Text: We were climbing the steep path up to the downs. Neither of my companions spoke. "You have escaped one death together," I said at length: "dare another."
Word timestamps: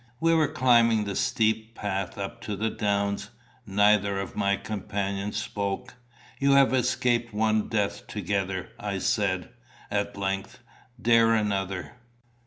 We 0.19 0.33
were 0.33 0.47
climbing 0.47 1.03
the 1.03 1.15
steep 1.15 1.75
path 1.75 2.17
up 2.17 2.41
to 2.45 2.55
the 2.55 2.71
downs. 2.71 3.29
Neither 3.67 4.19
of 4.19 4.35
my 4.35 4.55
companions 4.55 5.37
spoke. 5.37 5.93
"You 6.39 6.53
have 6.53 6.73
escaped 6.73 7.35
one 7.35 7.67
death 7.67 8.07
together," 8.07 8.69
I 8.79 8.97
said 8.97 9.49
at 9.91 10.17
length: 10.17 10.57
"dare 10.99 11.35
another." 11.35 11.97